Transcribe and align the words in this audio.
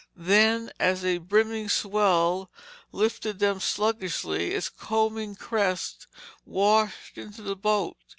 Then 0.15 0.71
as 0.79 1.05
a 1.05 1.19
brimming 1.19 1.69
swell 1.69 2.49
lifted 2.91 3.37
them 3.37 3.59
sluggishly, 3.59 4.49
its 4.55 4.67
combing 4.67 5.35
crest 5.35 6.07
washed 6.43 7.19
into 7.19 7.43
the 7.43 7.55
boat. 7.55 7.97